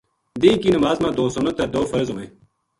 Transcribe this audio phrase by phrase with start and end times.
[0.41, 2.29] دینہہ کی نماز ما دو سنت تے ترے فدرض ہوویں۔